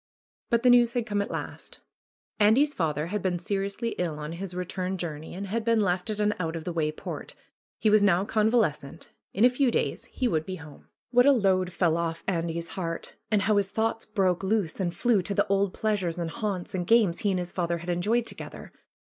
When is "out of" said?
6.39-6.63